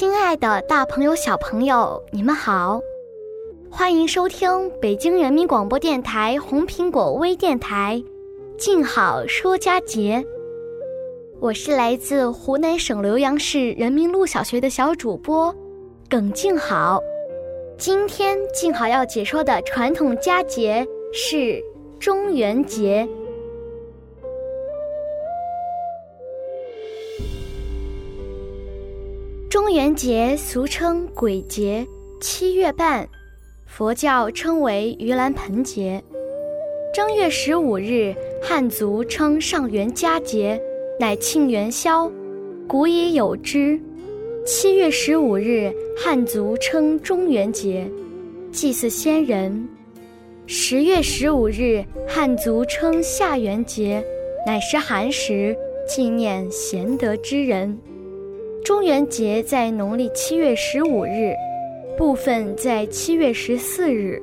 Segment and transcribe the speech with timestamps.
[0.00, 2.80] 亲爱的，大朋友、小朋友，你们好，
[3.70, 8.02] 欢迎收听北京人民广播电台红苹果微电台
[8.56, 10.16] 《静好说佳节》。
[11.38, 15.54] 我是来自湖南省浏阳市人民路小学的小主播
[16.08, 16.98] 耿静好。
[17.76, 21.62] 今天静好要解说的传统佳节是
[21.98, 23.06] 中元节。
[29.72, 31.86] 元节俗称鬼节，
[32.20, 33.08] 七月半，
[33.66, 36.02] 佛教称为盂兰盆节。
[36.92, 40.60] 正月十五日，汉族称上元佳节，
[40.98, 42.10] 乃庆元宵，
[42.66, 43.80] 古已有之。
[44.44, 47.88] 七月十五日，汉族称中元节，
[48.50, 49.52] 祭祀先人；
[50.46, 54.04] 十月十五日，汉族称下元节，
[54.44, 57.78] 乃是寒食，纪念贤德之人。
[58.64, 61.34] 中元节在农历七月十五日，
[61.96, 64.20] 部分在七月十四日。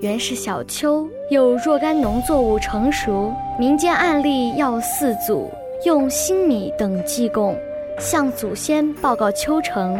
[0.00, 5.50] 原是小秋，有若干农作物成熟，民间案例要祀祖，
[5.84, 7.54] 用新米等祭供。
[7.98, 9.96] 向祖先报告秋成，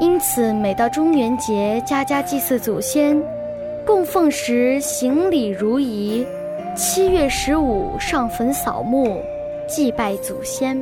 [0.00, 3.20] 因此每到中元节，家家祭祀祖先，
[3.86, 6.26] 供奉时行礼如仪。
[6.74, 9.20] 七月十五上坟扫墓，
[9.68, 10.76] 祭拜祖先。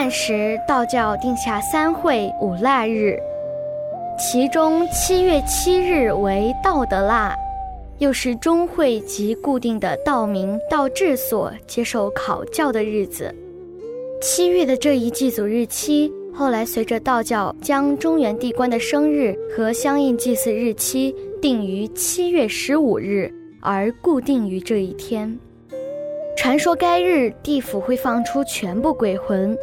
[0.00, 3.18] 汉时，道教定下三会五腊日，
[4.18, 7.36] 其中七月七日为道德腊。
[7.98, 13.30] 又是中会及固定的道明、道治所接受考教的日子。
[14.22, 23.30] 七月的这一祭祖日期，后来随着道教将中原地官的生日和相应祭祀日期定于七月十五日，
[23.60, 25.38] 而固定于这一天。
[26.38, 29.54] 传说该日地府会放出全部鬼魂，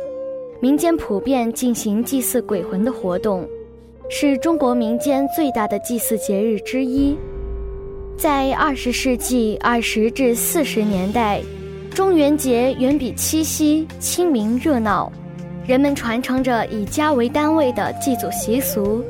[0.60, 3.48] 民间普遍进行祭祀鬼魂的活动，
[4.10, 7.16] 是中国民间最大的祭祀节日之一。
[8.18, 11.40] 在二十世纪二十至四十年代，
[11.92, 15.12] 中元节远比七夕、清明热闹。
[15.68, 19.04] 人们传承着以家为单位的祭祖习俗，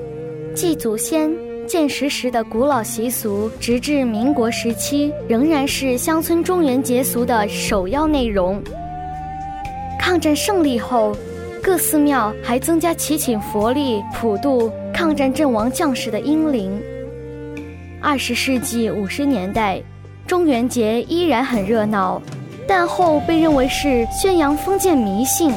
[0.53, 1.31] 祭祖先、
[1.65, 8.61] 建石时的古老习俗，直至民国时期，仍然是乡村中元节俗的首要内容。
[9.97, 11.15] 抗战胜利后，
[11.67, 16.81] 各寺庙还增加祈请佛力，普渡抗战阵亡将士的英灵。
[18.01, 19.81] 二十世纪五十年代，
[20.25, 22.21] 中元节依然很热闹，
[22.65, 25.53] 但后被认为是宣扬封建迷信，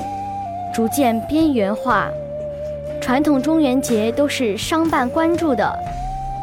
[0.75, 2.09] 逐渐边缘化。
[3.00, 5.72] 传统中元节都是商办关注的，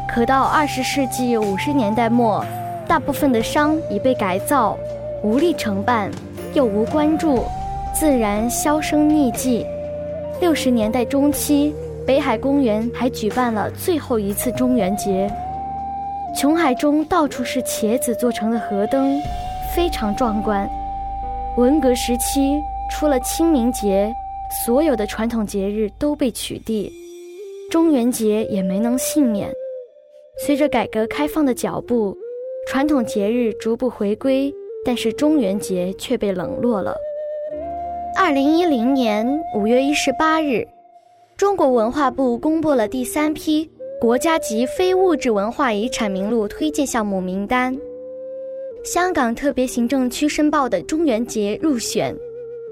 [0.08, 2.42] 可到二十世纪五十年代末，
[2.86, 4.78] 大部分的商已被改造，
[5.22, 6.10] 无力承办，
[6.54, 7.44] 又无关注，
[7.98, 9.66] 自然销声匿迹。
[10.40, 11.74] 六十年代中期，
[12.06, 15.28] 北海公园还举办了最后一次中元节。
[16.32, 19.20] 琼海中到处是茄子做成的河灯，
[19.74, 20.70] 非常壮观。
[21.56, 22.56] 文革时期，
[22.88, 24.14] 除了清明节，
[24.64, 26.88] 所有的传统节日都被取缔，
[27.68, 29.50] 中元节也没能幸免。
[30.46, 32.16] 随着改革开放的脚步，
[32.68, 34.54] 传统节日逐步回归，
[34.84, 36.96] 但是中元节却被冷落了。
[38.16, 40.66] 二零一零年五月一十八日，
[41.36, 43.68] 中国文化部公布了第三批。
[44.00, 47.76] 国家级非物质文化遗产名录推荐项目名单，
[48.84, 52.16] 香港特别行政区申报的中元节入选，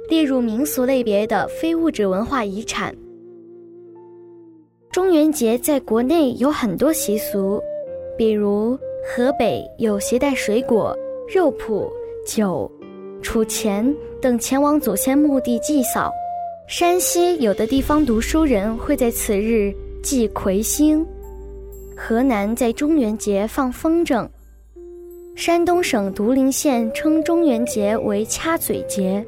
[0.09, 2.94] 列入民俗类别的非物质文化遗产。
[4.93, 7.61] 中元节在国内有很多习俗，
[8.17, 10.97] 比如河北有携带水果、
[11.29, 11.91] 肉脯、
[12.25, 12.71] 酒、
[13.22, 16.10] 储钱等前往祖先墓地祭扫；
[16.68, 21.04] 山西有的地方读书人会在此日祭魁星。
[21.96, 24.28] 河南在中元节放风筝，
[25.34, 29.24] 山东省独陵县称中元节为掐嘴节，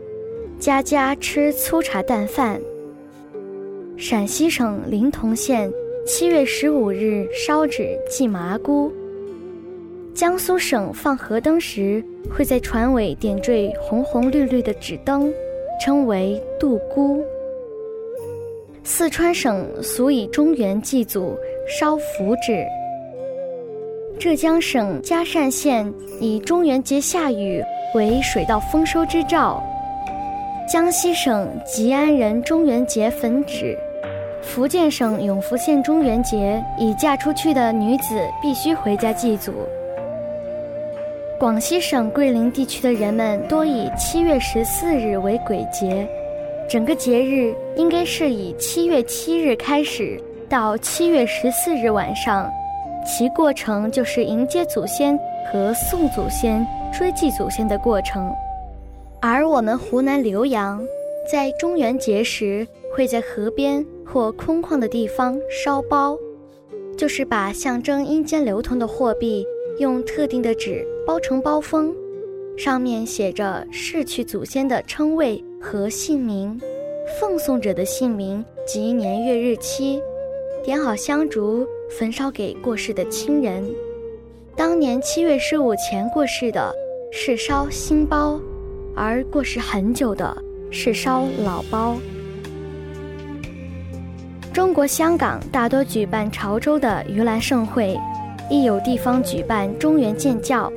[0.58, 2.61] 家家吃粗茶淡饭。
[3.96, 5.70] 陕西省临潼县
[6.06, 8.93] 七月十五日烧纸祭麻姑。
[10.19, 15.32] 江苏省放河灯时会在船尾点缀红红绿绿的纸灯，
[15.81, 17.23] 称为渡姑。
[18.82, 21.38] 四川省俗以中元祭祖。
[21.69, 22.67] 烧符纸。
[24.19, 27.62] 浙江省嘉善县以中元节下雨
[27.94, 29.62] 为水稻丰收之兆。
[30.67, 33.79] 江西省吉安人中元节焚纸。
[34.43, 39.53] 福建省永福县中元节以嫁出去的女子必须回家祭祖。
[41.38, 46.05] 广西省桂林地区的人们多以七月十四日为鬼节，
[46.69, 50.20] 整个节日应该是以七月七日开始。
[50.49, 52.50] 到七月十四日晚上，
[53.06, 55.17] 其过程就是迎接祖先
[55.52, 58.32] 和送祖先、追祭祖先的过程。
[59.20, 60.85] 而我们湖南浏阳，
[61.31, 66.19] 在中元节时会在河边或空旷的地方烧包，
[66.96, 69.46] 就是把象征阴间流通的货币
[69.79, 71.91] 用特定的纸包成包封，
[72.55, 76.61] 上面写着逝去祖先的称谓和姓名，
[77.19, 80.03] 奉送者的姓名及年月日期。
[80.63, 81.67] 点好香烛，
[81.99, 83.65] 焚烧给过世的亲人。
[84.55, 86.71] 当年七月十五前过世的，
[87.11, 88.39] 是烧新包；
[88.95, 90.37] 而过世很久的，
[90.71, 91.97] 是烧老包。
[94.53, 97.99] 中国香港大多举办潮州的盂兰盛会，
[98.51, 100.71] 亦有地方举办中原建教。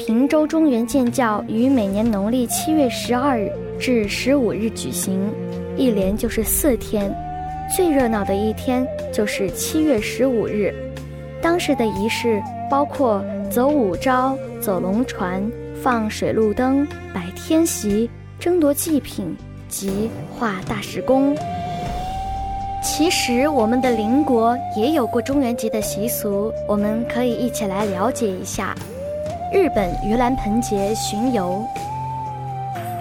[0.00, 5.30] 平州中原建教于每年农历七月十二日至十五日举行，
[5.76, 7.14] 一连就是四天。
[7.76, 10.74] 最热闹的一天就是七月十五日，
[11.42, 15.46] 当时的仪式包括走五招、走龙船、
[15.82, 18.08] 放水陆灯、摆天席、
[18.38, 19.36] 争夺祭品
[19.68, 21.36] 及画大石公。
[22.82, 28.74] 其实我们的邻国也有过中元节的习俗，我们可以一起来了解一下。
[29.52, 31.60] 日本盂兰盆节巡游。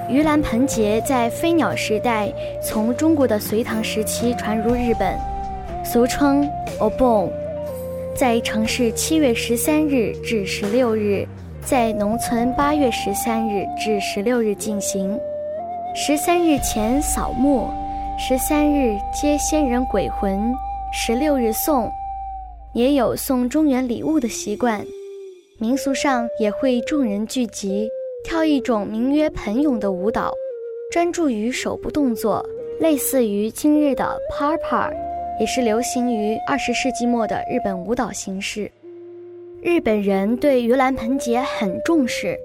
[0.10, 5.16] 盂兰盆节在飞鸟时代从中国的隋唐时期传入日本，
[5.86, 6.50] 俗称
[6.80, 7.30] Obon，
[8.16, 11.24] 在城市七月十三日至十六日，
[11.64, 15.20] 在农村八月十三日至十六日进行。
[15.94, 17.70] 十三日前扫墓，
[18.18, 20.52] 十三日接先人鬼魂，
[20.92, 21.92] 十六日送，
[22.74, 24.84] 也有送中原礼物的习惯。
[25.62, 27.90] 民俗上也会众人聚集。
[28.24, 30.34] 跳一种名曰盆咏的舞蹈，
[30.90, 32.46] 专注于手部动作，
[32.80, 34.90] 类似于今日的 parpa，
[35.38, 38.72] 也是流行于二十世纪末的日本舞蹈形式。
[39.62, 42.40] 日本人对盂兰盆节很重视，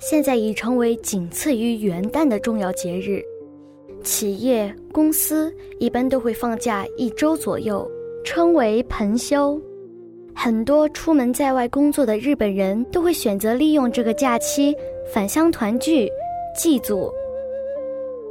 [0.00, 3.22] 现在已成为仅次于元旦的重要节日。
[4.02, 7.88] 企业公司一般都会放假一周左右，
[8.24, 9.60] 称为盆休。
[10.36, 14.76] 很多出门在外工作的日本人都会选择利用这个假期。
[15.12, 16.10] 返乡团聚、
[16.52, 17.08] 祭祖。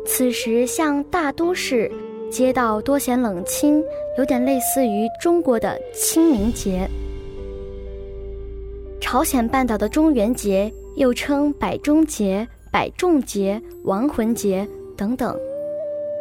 [0.06, 1.90] 此时，像大都市
[2.30, 3.82] 街道多显冷清，
[4.18, 6.86] 有点类似于中国的清明节。
[9.00, 15.34] 朝鲜半岛的中元节又称百中节、百众节、亡魂节等等，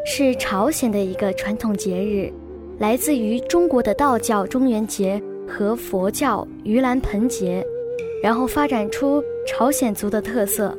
[0.07, 2.33] 是朝鲜的一个传统节日，
[2.79, 7.65] 来自于中国的道教中元节和佛教盂兰盆节。
[8.23, 10.75] 然后发展出朝鲜族的特色，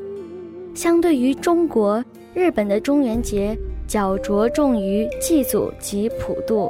[0.74, 2.04] 相对于中国、
[2.34, 3.56] 日本的中元节
[3.88, 6.68] 较着重于祭祖及普渡，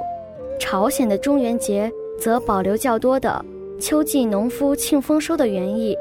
[0.59, 3.43] 朝鲜的中元节则保留较多的
[3.79, 5.95] 秋季农夫庆丰收的原意，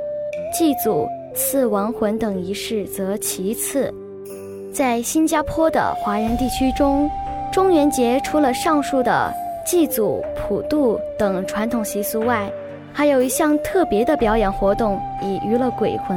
[0.52, 3.94] 祭祖、祀亡魂等仪式则其次。
[4.72, 7.08] 在新加坡的华人地区中，
[7.52, 9.32] 中元节除了上述的
[9.64, 12.50] 祭祖、普渡等传统习俗外，
[12.92, 16.16] 还有一项特别的表演活动，以娱乐鬼魂。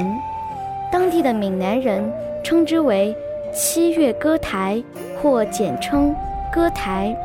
[0.92, 2.04] 当地的闽南人
[2.44, 3.16] 称之为
[3.54, 4.82] “七月歌台”
[5.22, 6.14] 或简称
[6.52, 7.16] “歌台”。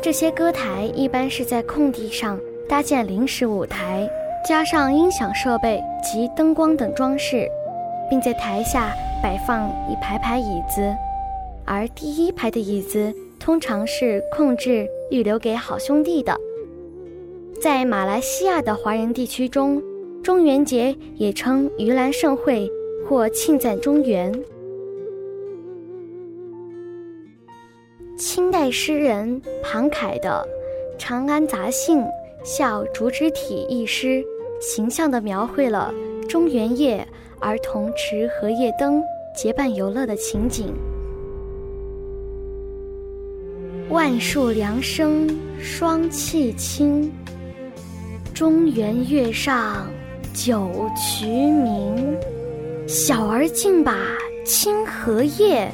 [0.00, 4.08] 这些歌台一般是在空地上搭建临时舞台，
[4.44, 7.46] 加上音响设备及灯光等装饰，
[8.08, 10.94] 并在台下摆放一排排椅子，
[11.66, 16.38] 而第一排的椅子通常是控制预留给好兄弟的。
[17.60, 19.82] 在马来西亚的华人地区中，
[20.22, 22.70] 中元节也称盂兰盛会
[23.08, 24.32] 或庆赞中元。
[28.16, 30.46] 清代诗人庞凯的
[30.98, 31.98] 《长安杂兴》
[32.44, 34.22] 效竹枝体一诗，
[34.60, 35.92] 形象地描绘了
[36.28, 37.06] 中元夜
[37.40, 39.02] 儿童持荷叶灯
[39.34, 40.74] 结伴游乐的情景。
[44.00, 45.28] 万树凉生
[45.60, 47.12] 霜气清，
[48.32, 49.90] 中原月上
[50.32, 51.26] 九衢
[51.62, 52.16] 明。
[52.88, 53.94] 小儿竞把
[54.42, 55.70] 清荷叶，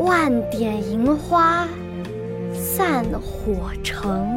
[0.00, 1.64] 万点银花
[2.52, 4.28] 散火城。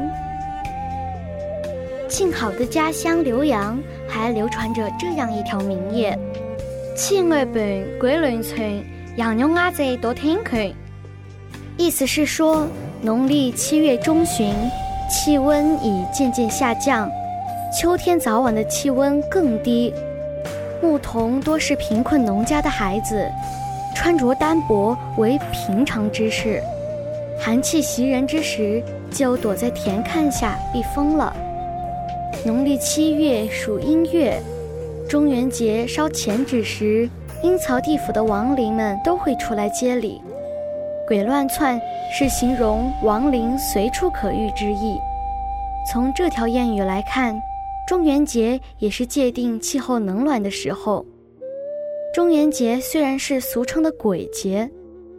[2.08, 6.16] 静好的家乡浏阳还流传着这样一条名谚
[6.96, 8.86] ：“七月半归农村，
[9.18, 10.72] 杨牛伢子多听劝。”
[11.78, 12.68] 意思是说，
[13.02, 14.54] 农历七月中旬，
[15.10, 17.10] 气温已渐渐下降，
[17.78, 19.92] 秋天早晚的气温更低。
[20.82, 23.28] 牧童多是贫困农家的孩子，
[23.96, 26.62] 穿着单薄为平常之事。
[27.40, 31.36] 寒气袭人之时，就躲在田坎下避风了。
[32.46, 34.40] 农历七月属阴月，
[35.10, 37.10] 中元节烧钱纸时，
[37.42, 40.22] 阴曹地府的亡灵们都会出来接礼。
[41.08, 41.80] 鬼乱窜
[42.12, 44.98] 是形容亡灵随处可遇之意。
[45.92, 47.36] 从这条谚语来看。
[47.86, 51.06] 中元节也是界定气候冷暖的时候。
[52.14, 54.70] 中元节虽然是俗称的鬼节，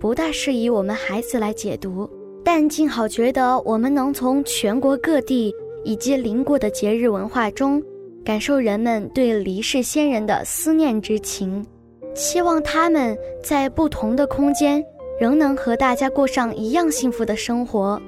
[0.00, 2.08] 不大适宜我们孩子来解读，
[2.42, 7.82] 但静好觉得我们能从全国各地以及邻国的节日文化中，
[8.24, 11.62] 感受人们对离世先人的思念之情，
[12.14, 14.82] 期望他们在不同的空间
[15.18, 18.00] 仍能和大家过上一样幸福的生活。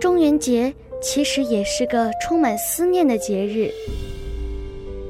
[0.00, 0.72] 中元节。
[1.02, 3.70] 其实也是个充满思念的节日。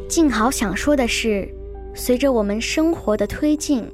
[0.09, 1.49] 静好想说的是，
[1.95, 3.85] 随着我们生活的推进，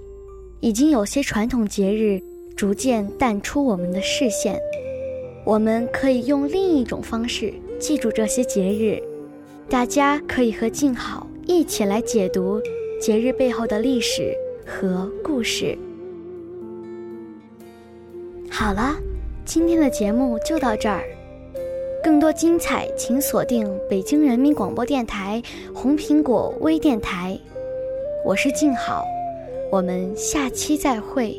[0.60, 2.20] 已经有些传统节日
[2.54, 4.60] 逐渐淡出我们的视线。
[5.42, 9.02] 我们可以用另一种方式记住这些节日。
[9.66, 12.60] 大家可以和静好一起来解读
[13.00, 14.34] 节日背后的历史
[14.66, 15.78] 和故事。
[18.58, 18.96] 好了，
[19.44, 21.04] 今天的节目就到这儿。
[22.02, 25.42] 更多精彩，请锁定北京人民广播电台
[25.75, 27.38] 红苹果微电台。
[28.25, 29.04] 我是静好，
[29.70, 31.38] 我们下期再会。